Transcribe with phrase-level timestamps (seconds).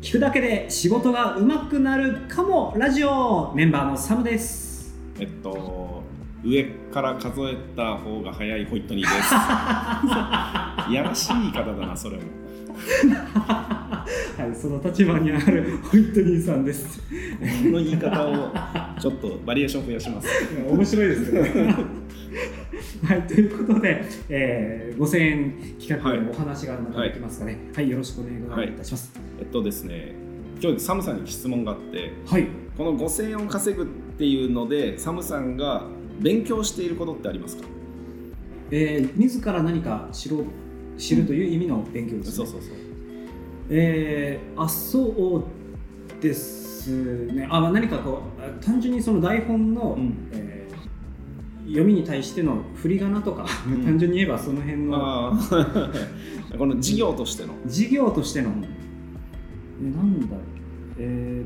[0.00, 3.52] 聞くだけで仕事が上手くなるかもラジオ。
[3.54, 4.94] メンバーのサムです。
[5.18, 6.02] えっと
[6.44, 9.22] 上から数えた方が早いホイットニーで
[10.84, 10.90] す。
[10.90, 12.22] い やらしい言い方だなそれも。
[12.76, 14.04] は
[14.52, 17.00] いその立場にあるホイットニーさんです。
[17.00, 17.04] こ
[17.70, 18.52] の言い方を
[19.00, 20.28] ちょっとバリエーション増やします。
[20.68, 21.74] 面白いですよね。
[23.04, 28.32] はいということで、えー、5000円企画のお話がまたできますかね、はい、はい、よろしくお願
[28.64, 30.14] いいたします、はい、えっとですね
[30.62, 35.84] 今日サムさんに質問があって、はい、この5000円を稼ぐっていうのでサムさんが
[36.20, 37.64] 勉強していることってありますか？
[38.70, 40.44] えー、自ら何か知ろう
[40.98, 42.70] 知るという意味の勉強ですね、そうそうそう。
[43.68, 45.44] えー、あそ
[46.18, 47.46] うですね。
[47.50, 55.34] あ何かこう単純にその台本の、うん、えー、読みに対しての振り仮名とか、うん、 単純に言えばその辺の。
[56.56, 57.52] この事業としての。
[57.66, 58.52] 事業としての、
[59.80, 60.44] えなんだろう。
[60.98, 61.44] え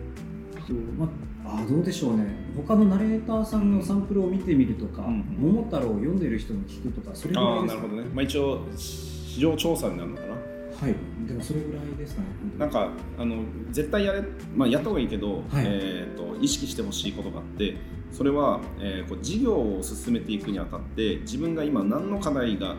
[0.55, 1.09] ー、っとま
[1.45, 2.27] あどうでしょうね。
[2.57, 10.29] 他のナレーターさんのサンプルを見てみるとか「うん、桃太郎」を読んでる人に聞くとかそれぐらいですか、ね、なるほどね、まあ、一応市場調査になるのかな。
[10.81, 10.95] はい、
[11.29, 12.29] でもそれぐらいですかね。
[12.59, 14.23] なんかあの絶対やれ、
[14.57, 17.77] まあ、やった方がいいけど、はい、えーと、意識してほしいことがあって
[18.13, 22.77] それは、えー、こう事業を進めていくにあたって自分が今何の課題が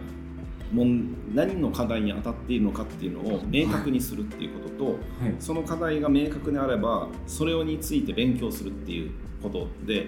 [0.72, 0.86] も
[1.34, 4.94] 何の課題に当たっているのかっていうのを明確にするっていうことと、はい。
[4.94, 9.12] はい、その課題が明確であればそれについて勉強するっていう
[9.44, 10.08] ことで、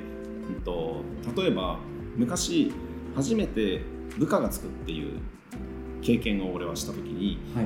[0.50, 1.04] うんと、
[1.36, 1.80] 例えば
[2.16, 2.72] 昔
[3.16, 3.82] 初めて
[4.18, 5.20] 部下がつくっていう
[6.02, 7.66] 経験を俺はした時に、はい、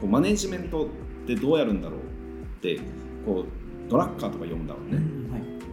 [0.00, 0.88] こうマネジメントっ
[1.26, 2.02] てどうやるんだろうっ
[2.60, 2.80] て
[3.24, 5.02] こうドラッカーとか読んだのね、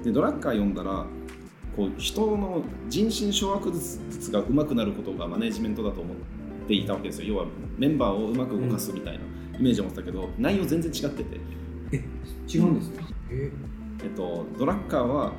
[0.04, 1.06] でドラッカー読んだら
[1.76, 6.14] こう人の人心掌握術がうまくなることがマネジメントだと思
[6.78, 7.34] っていたわけですよ。
[7.34, 7.46] 要は
[7.78, 9.20] メンバーをうまく動かすみたいな
[9.60, 11.40] イメージを持ってたけど、うん、内容全然違ってて。
[11.92, 12.04] え
[12.48, 13.52] 違うんですね、え？
[14.04, 15.34] えっと、ドラッカーは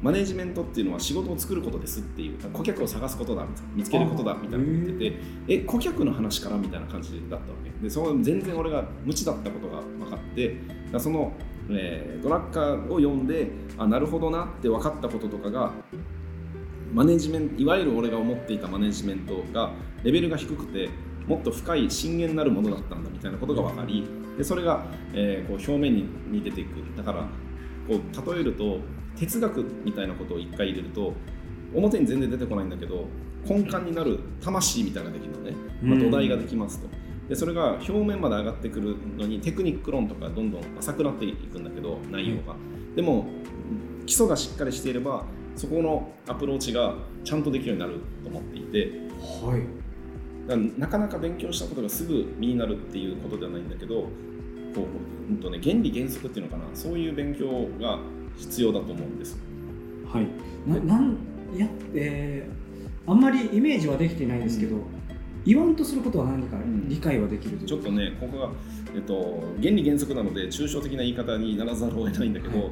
[0.00, 3.44] マネジメントっていうのは仕事を作ることですっていう顧客を探すことだ
[3.74, 5.16] 見つけることだみたいなこと言ってて
[5.48, 7.70] え顧客の話からみたいな感じだったわけ。
[7.82, 10.56] でその全然俺が無知だったことが分かって
[10.92, 11.32] だその、
[11.70, 15.72] えー、ドラッカーを読んであなるほどなって分かったこととかが
[16.92, 19.72] マネジメントいわゆる俺が思っていたマネジメントが
[20.02, 20.88] レベルが低くて
[21.26, 24.06] もっと深い深淵なるものだったんだみたいなことが分かり
[24.36, 27.22] でそれが、えー、こう表面に出ていくだから
[27.86, 28.80] こう例えると
[29.16, 31.12] 哲学みたいなことを一回入れると
[31.74, 33.06] 表に全然出てこないんだけど
[33.44, 36.88] 根幹になる魂みたいなのができるのね、まあ、土台ができますと。
[37.28, 42.56] でそれが表面まで上がってくるのにテクニック論とかどんどん浅くなっていくんだけど内容が。
[42.96, 43.26] でも
[44.06, 45.24] 基礎がしっかりしていれば
[45.58, 48.92] そこのアプローチがちゃんとできるようになると思っていて、
[49.44, 54.02] はい、だなかなか勉強したことがすぐ身になるっていうことではないんだけど
[54.74, 54.86] こ
[55.28, 56.64] う、うんとね、原理原則っていうのかな。
[56.74, 57.98] そういう勉強が
[58.36, 59.36] 必要だと思うんです。
[60.06, 60.28] はい、
[60.66, 61.16] ななん
[61.56, 64.82] やえー、あんまりイメージはできてないですけど、うん、
[65.44, 68.50] 言わんとすることは何か理解はできる、うん、ちょっとねここが、
[68.94, 72.70] えっと、原理原則なので抽象的な言い方にならざるを得ないんだけど、はい、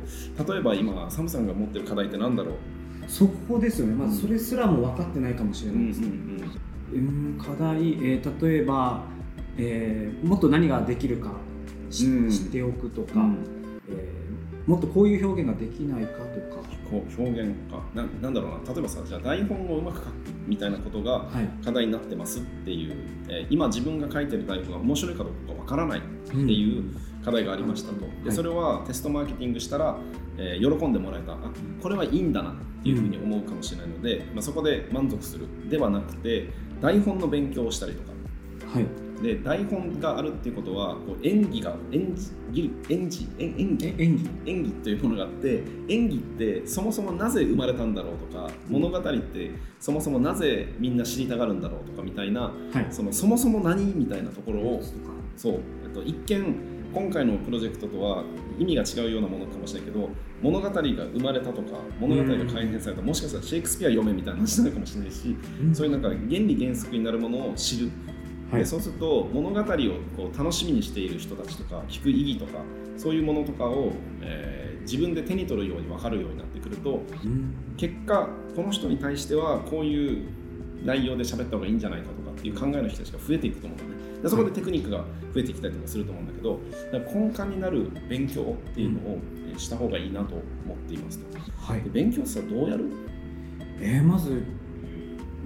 [0.48, 2.54] 例えば今サムさんが持ってる課題って何だろう？
[3.06, 3.94] そこですよね。
[3.94, 6.08] まずそれすらも分かってないかもしれないですね。
[6.92, 7.00] うん、う
[7.36, 9.04] ん、課題、えー、例えば、
[9.56, 11.30] えー、もっと何ができるか
[11.90, 12.08] 知っ
[12.50, 13.26] ておくとか、
[13.88, 14.26] えー
[14.66, 16.56] もっとこういう表現ができないかとか。
[16.90, 17.80] こう表現か。
[17.94, 18.72] ななんだろうな。
[18.72, 20.08] 例えばさじゃあ台本をうまく書く
[20.46, 21.26] みたいなことが
[21.64, 22.98] 課題になってますっていう、はい、
[23.28, 29.96] えー、今自分が書いてる台本が面白いかどうかわからないっていう課題がありましたと、うん、でそれはテストマーケティングしたら、
[30.38, 31.32] えー、喜んでもらえた。
[31.32, 31.36] あ
[31.82, 38.12] これはいいんだなっていうふうに思うかもしれないので、うん、まあ、そこで満足するではなくて台本の勉強をしたりとか、
[38.72, 38.86] はい、
[39.22, 43.86] で台本があるっていうことはこう演技が演技演技演技？
[43.98, 44.30] 演技？
[44.46, 49.50] 演技というものがあって演技ってそもそもなぜ生まれたんだろうとか、うん、物語って
[49.80, 52.50] そもそもなぜみんな知りたがるんだろうとかみたいな、は
[52.80, 54.82] い、そのそもそも何みたいなところを
[55.36, 56.54] そう、えっと、一見
[56.92, 58.24] 今回のプロジェクトとは
[58.58, 60.08] 意味が違うようなものかもしれないけど
[60.40, 67.90] 物語が生まれたとか物語が改変された、もしかしたらシェイクスピア読めみたいな話なのかもしれないし、うん、そういうなんか原理原則になるものを知る
[68.50, 69.64] はい、でそうすると物語を
[70.16, 72.60] こう楽しみにしている人たちとか聞く意義とか
[72.96, 80.28] そういうものとかを、えー、自分で手に取るように分かるようになってくると、うん、結果この人に対してはこういう
[80.84, 84.22] 内容で喋った方がいいんじゃないかとかっていう考えの人たちが増えていくと思うのね。
[84.22, 84.98] でそこでテクニックが
[85.34, 86.60] 増えてきたりとかすると思うんだけど
[87.12, 89.18] 根幹になる勉強っていうのを
[89.58, 91.26] した方がいいなと思っていますと、
[91.56, 92.86] はい、勉強さどうやる？
[93.80, 94.42] えー、まず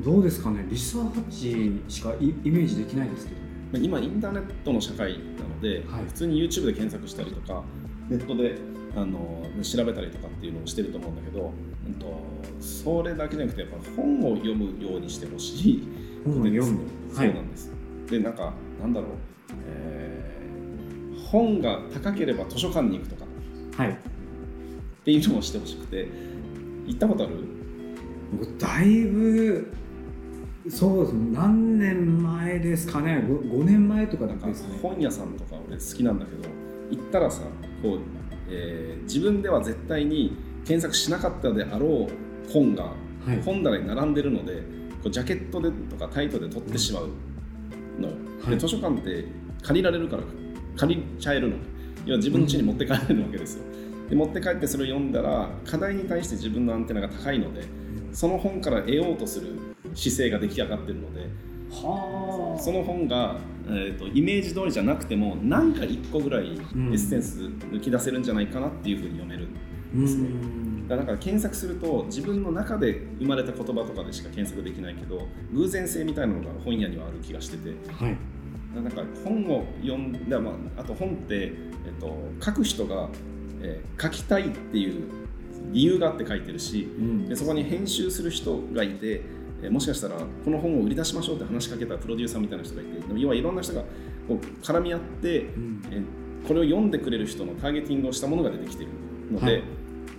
[0.05, 0.67] どうですかね？
[0.69, 3.35] リサーチしかイメージできないですけ
[3.79, 7.63] ど今インターネットの社会なので、はい、普通に YouTube で検索したりとか
[8.09, 8.59] ネットで
[8.97, 11.53] あの調べたりとかっていうのをしてると思うんだけど、
[11.87, 12.25] うんと、
[12.61, 15.89] それだけじゃなくてやっぱ本を読むようにしてほしい
[16.25, 16.81] 本を読む。
[17.13, 17.77] そうなんです、は
[18.09, 19.11] い、でなんかなんだろう、
[19.69, 23.25] えー、本が高ければ図書館に行くとか、
[23.77, 23.95] はい、っ
[25.05, 26.09] ていうのをしてほしくて。
[26.87, 27.37] 行ったことある？
[28.59, 29.73] だいぶ
[30.71, 31.13] そうです。
[31.13, 33.25] 何年前ですかね。
[33.27, 36.49] 5, 5年前とかです、ね、本屋さんとか俺好きなんだけど
[36.91, 37.43] 行ったらさ
[37.83, 38.01] こう、
[38.49, 42.93] えー、自分では絶対に検索しなかったであろう本が
[43.45, 44.67] 本棚に並んでるので、はい、こ
[45.07, 47.09] うジャケットでとかタイトで撮ってしまう
[47.99, 48.15] の、は
[48.47, 49.25] い、で図書館って
[49.63, 50.23] 借りられるから
[50.77, 51.57] 借りちゃえるの。
[52.07, 53.65] 要は自分の家に持って帰れるわけですよ、
[54.09, 57.63] で持って帰ってそれを読んだら課題に対して自分のアンテナが高いので
[58.13, 59.49] その本から得ようとする
[59.95, 61.29] 姿勢が出来上がってるので
[61.71, 69.49] はその本が、えーと、イメージ通りじゃなくても何か1個ぐらいエッセンス抜き出せるんじゃないかなっていうふうに読める
[69.95, 70.29] んですね。
[70.89, 78.17] だから検索すると自分の中で生まれた言葉とかでしか検索できないけど偶然性みたいなのが本屋にはある気がしてて、はい、
[78.75, 81.53] なんか本を読んで、まあ、あと本って、
[81.87, 82.13] えっと、
[82.45, 83.09] 書く人が、
[83.63, 85.05] えー、書きたいっていう
[85.73, 89.23] 理由があって書いてるし、うん、でそこに編集する人がいて
[89.63, 93.83] えもしかしたらこの本を売り出しましょうって話しかけたプロデューサーみたいな人がいて要はいろんな人が
[94.29, 96.03] こう絡み合って、うん、え
[96.47, 98.93] これを読んでくれる人のターゲティングをしたものが出てきている
[99.33, 99.63] ので、はい。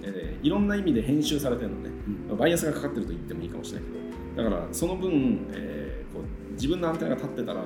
[0.03, 1.89] えー、いろんな意味で編集されてるので、
[2.29, 3.89] うん、バイアスがかかってると言ってもいいかもしれない
[4.35, 7.65] けどだからその分、えー、こう自分のアンテナが立ってたら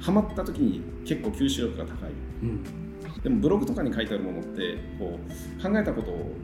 [0.00, 2.10] ハマった時に結構吸収力が高い、
[2.42, 6.34] うん、でもブログとかに書いてあるものってこう考えたことを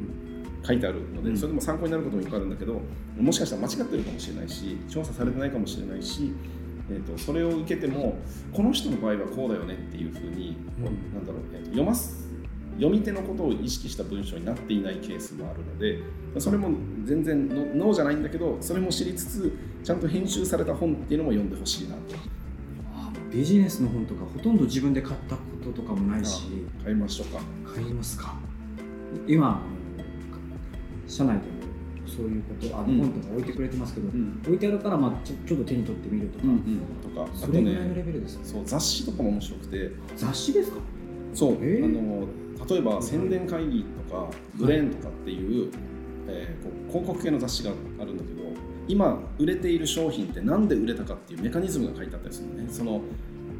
[0.67, 2.81] 書いてあるので、それでも参考になることもいっぱいあるんだけど
[3.19, 6.33] もしかしたら間違ってるかもしれないし調査されてないかもしれないし、
[6.91, 8.17] えーと、それを受けても
[8.53, 12.25] この人の場合はこうだよねっていうふうに、うん、なんだろう、えーと、読ます
[12.77, 16.71] 読み手のことを意識した文章になっていないケースもあるのでそれも
[17.05, 22.01] 全然ノーじゃないんだけどそれも知りつつちゃんと編集された本っていうのも読んでほしいなと。
[23.31, 26.45] ビジネスの本とかほとんど自分で買ったこととかもないし。
[26.85, 27.41] 買いましょうか。
[27.75, 28.37] 買いますか。
[29.27, 29.61] 今
[31.07, 31.53] 社内でも
[32.07, 39.91] そういうことあの本とか置いてくれてますけど、うん、置いてあるからまあちょちょっと手に取ってみるとか、うんうん、とかそれぐらいのレベルです、ね、そう雑誌とかも面白くて。
[40.17, 40.79] 雑誌ですか？
[41.33, 42.27] そう、えー、あの
[42.69, 45.73] 例えば宣伝会議とかブレーンとかっていう,、
[46.29, 48.43] えー、こう広告系の雑誌があるんだけど
[48.87, 52.67] 今売れている商品って何で売れたかっていうメカニズムが書いてあったりするのね。
[52.71, 53.01] その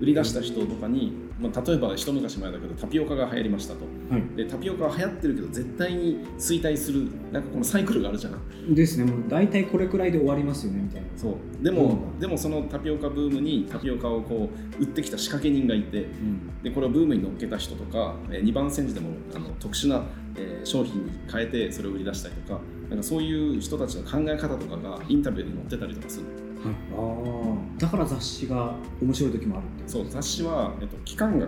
[0.01, 3.81] 売り出した人とかに、まあ、例えば一昔前だけどタピオカが流行りましたと、
[4.11, 9.05] はい、でタピオカは流行ってるけど絶対に衰退するなんかこのサイクルがあるじゃんですね。
[9.05, 11.09] もう大体これくらいで終わりますよねみたいな。
[11.17, 11.65] そう。
[11.65, 20.05] でも、うん、でもそのタピオカブームにタピオカをこう売ってきた仕掛け人がいて、うん、でこれをブームに乗っけた人とか、えー、2番煎じでもあの特殊な、
[20.37, 26.27] えー、商品に変えてそれを売り出したりとかなんかそういう人たちの考え方とかがインタビューに載ってたりとかする
[26.65, 31.47] はい、あだから雑誌が面白い時もあるそう雑誌は、えっと、期間が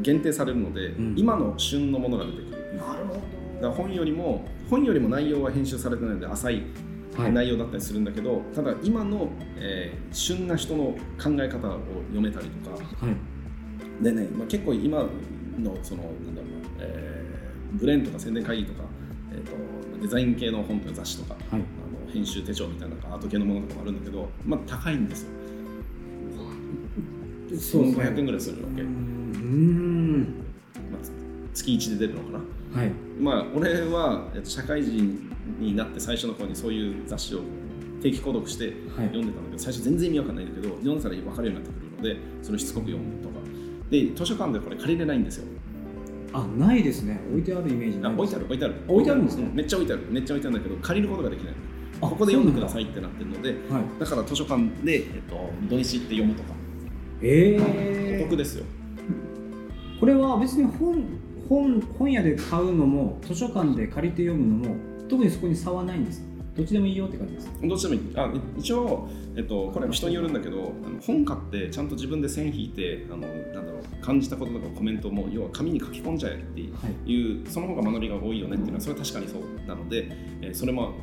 [0.00, 2.76] 限定されるので、うん、今の旬のものが出てくる。
[2.76, 3.20] なるほど。
[3.60, 6.62] だ本よりも本よりも内容は編集されてないので浅い
[7.32, 10.84] 内容だったりするんだけど、はい、ただ今の、えー、旬な人の
[11.22, 12.82] 考え方を読めたりとか、は
[14.00, 14.98] い、でね、まあ、結構今
[15.58, 18.82] のそのなんだろうな、えー、ブレンとか宣伝会議とか、
[19.32, 21.62] えーと、デザイン系の本とか雑誌とか、はい、
[22.12, 25.30] 編集手帳みたいなアート系のものとかもあるんだけど、まあ、高いんですよ。
[27.58, 28.82] そう500円ぐらいするわけ。
[28.82, 30.44] うん、
[30.90, 31.00] まあ、
[31.54, 32.80] 月1で出るのかな。
[32.80, 37.40] はい、まあ俺は社会人になって最初の頃にそういう雑誌を
[38.02, 43.36] 定期購読して読んでたんだけど、はい、最初全然意味わかんないんだけど読んだら分かるようになってくるのでそれをしつこく読むとか。
[43.90, 45.46] で図書館でこれ借りれないんですよ。
[46.32, 47.20] あないですね。
[47.30, 48.74] 置いてあるイメージあ置いてある置いてある。
[48.88, 49.50] 置いてあるんですね。
[49.54, 50.02] めっちゃ置いてある。
[50.10, 51.54] めっちゃ置いてあるんだけど借りることができない
[52.00, 56.50] ここで読んでくださいってなってるので、はい、だから図書館で、えっと、土日って読むとか。
[57.22, 58.64] ええー、お得ですよ。
[59.98, 61.04] これは別に本
[61.48, 64.76] 本本屋で買うのも図書館で借りて読むのも
[65.08, 66.22] 特にそこに差はないんです。
[66.56, 67.50] どっちでもいいよって感じです。
[67.62, 68.12] どっちでもいい。
[68.16, 80.08] あ一応、えっと、これは人によるんだけどあの本買ってちゃんと自分で線引いてあのなんだろう感じたこととかコメントも要は紙に書き込んじゃえっていう、はい、その方が学びが多いよねっていうのはそれは確かにそうなので、
[80.40, 80.94] えー、それも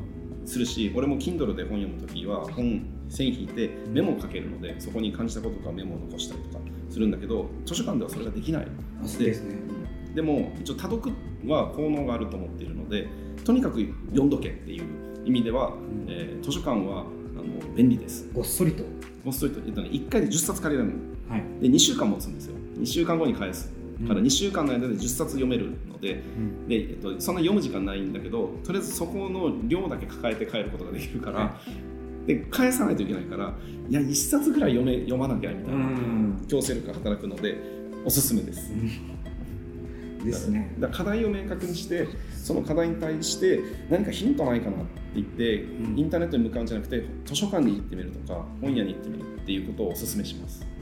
[0.44, 8.66] するし俺も Kindle で本読む時は本線引いてメモを書けるのでそこに感じたこととかメモを残したりとかするんだけど図書館ではそれができない。
[9.18, 9.56] でですね。
[10.14, 11.12] でも一応多読
[11.46, 13.08] は効能があると思っているので
[13.44, 14.84] とにかく読んどけっていう
[15.24, 17.02] 意味では、うん、えー、図書館はあ
[17.36, 18.28] の便利です。
[18.32, 18.84] ごっそりと。
[19.24, 20.98] ごっそりと、えっとね、1回で10冊借りられる
[21.28, 22.56] はい、で2週間持つんですよ。
[22.78, 23.72] 2週間後に返す。
[24.06, 26.22] から2週間の間で10冊読めるので,、
[26.68, 31.60] でえっと、そんな読む時間ないんだけどとりあえずそこの量だけ抱えて帰ることができるから、は
[32.24, 33.54] い、で返さないといけないから
[33.88, 35.88] いや1冊ぐらい読め読まなきゃみたいな
[36.46, 37.56] 強制力が働くので
[38.04, 38.70] おすすめです。
[40.22, 50.74] ですね、だ課題を明確にしてその課題に対して何かヒントないかなって言って、うん、インターネットに向かうんじゃなくて図書館に行ってみるとか本屋に行ってみるっていうことをお勧めします。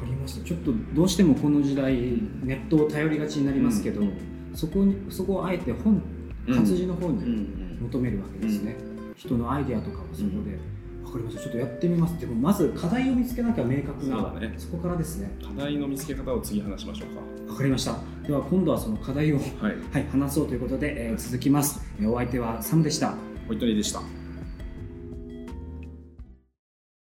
[0.00, 0.44] かりました。
[0.44, 1.94] ちょっとどうしてもこの時代
[2.42, 4.12] ネットを頼りがちになりますけど、うん、
[4.54, 6.02] そこにそこをあえて本
[6.48, 8.76] 活字の方に求めるわけですね、
[9.16, 10.58] 人のアイデアとかをそこで、
[11.04, 11.42] わかりました。
[11.42, 12.18] ちょっとやってみます。
[12.18, 15.30] でもまず課題を見つけなきゃ明確なそ,、ね、そこからですね。
[15.42, 17.52] 課題の見つけ方を次話しましょうか。
[17.52, 17.96] わかりました。
[18.26, 19.46] では今度はその課題を、はい、
[19.92, 21.80] はい、話そうということで、えー、続きます。
[22.04, 23.14] お相手はサムでした。
[23.48, 24.19] ホイットニーでした